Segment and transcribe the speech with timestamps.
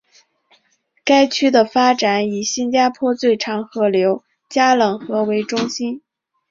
[1.05, 6.01] 该区的发展以新加坡最长河流加冷河为中心。